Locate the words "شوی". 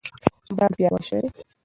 1.07-1.21